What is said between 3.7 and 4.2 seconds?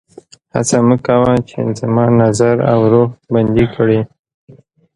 کړي